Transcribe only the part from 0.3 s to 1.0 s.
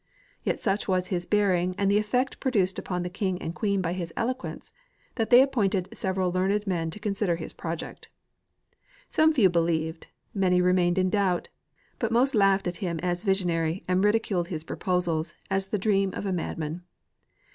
Yet such